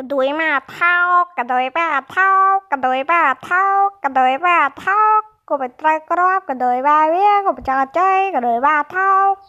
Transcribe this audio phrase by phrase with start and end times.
[0.00, 9.34] កដួយមកថោកកដួយមកថោកកដួយមកថោកកដួយមកថោកក៏មិនត្រូវក្របកដួយមកវាក៏មិនចង់ចៃកដួយមកថោក